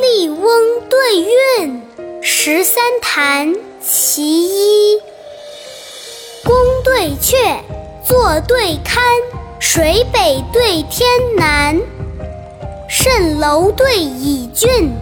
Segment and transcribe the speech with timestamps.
[0.00, 0.40] 笠翁
[0.88, 1.82] 对韵
[2.22, 5.00] 十三弹其一，
[6.44, 6.54] 宫
[6.84, 7.62] 对阙，
[8.04, 9.02] 坐对堪，
[9.58, 11.80] 水北对天南，
[12.88, 14.92] 蜃楼对倚郡，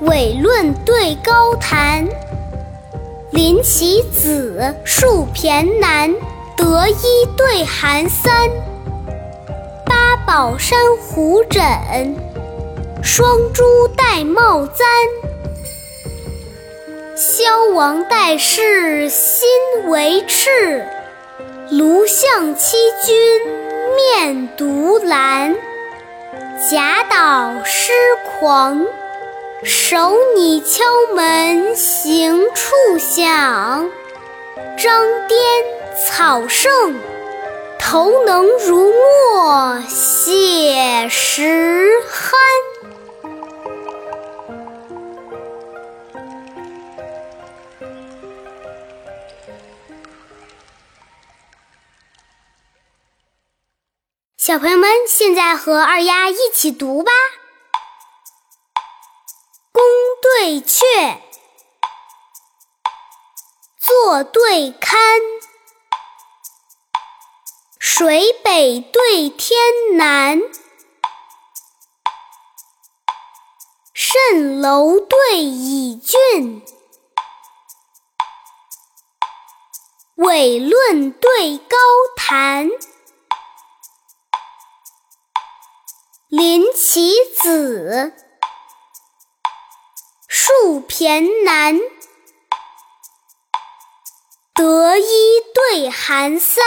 [0.00, 2.08] 伟论对高谈。
[3.32, 6.12] 临其子，树骈南。
[6.60, 8.50] 得一对寒三。
[9.86, 11.62] 八宝珊瑚枕，
[13.02, 13.64] 双珠
[13.96, 14.86] 玳瑁簪。
[17.16, 19.48] 萧王代世心
[19.86, 20.86] 为赤，
[21.70, 23.16] 卢象欺君
[23.96, 25.56] 面独蓝。
[26.70, 27.92] 贾岛诗
[28.38, 28.84] 狂。
[29.62, 33.90] 守你敲门行处响，
[34.78, 35.38] 张颠
[35.96, 37.00] 草盛，
[37.78, 42.34] 头能如墨写实酣。
[54.36, 57.12] 小朋友们，现在和二丫一起读吧。
[60.22, 61.18] 对阙，
[63.78, 64.98] 坐对堪，
[68.00, 69.58] 水北对天
[69.98, 70.40] 南，
[73.94, 76.64] 蜃楼对倚郡，
[80.14, 81.76] 伟论对高
[82.16, 82.70] 谈，
[86.28, 87.12] 临其
[87.42, 88.14] 子。
[90.26, 91.78] 树骈南，
[94.54, 96.64] 得一对寒三。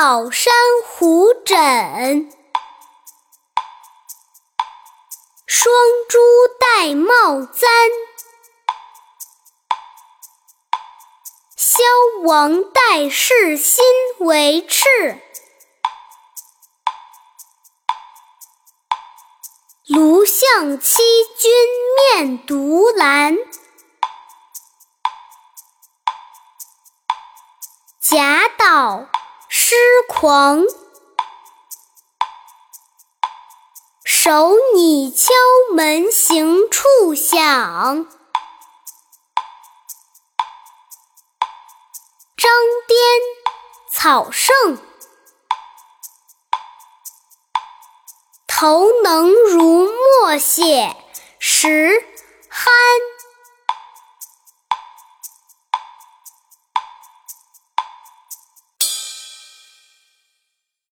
[0.00, 0.54] 宝山
[0.86, 2.30] 胡枕，
[5.44, 5.74] 双
[6.08, 6.18] 珠
[6.60, 7.68] 玳瑁簪。
[11.56, 11.82] 萧
[12.22, 13.84] 王代世心
[14.20, 15.20] 为赤。
[19.88, 21.02] 卢象七
[21.36, 21.50] 君
[22.14, 23.36] 面独蓝，
[28.00, 29.08] 贾岛
[29.70, 29.76] 诗
[30.08, 30.64] 狂。
[34.02, 35.34] 手拟敲
[35.74, 38.06] 门行处响，
[42.34, 42.50] 张
[42.86, 42.98] 颠
[43.92, 44.78] 草盛。
[48.46, 50.96] 头能如墨写
[51.38, 52.06] 实。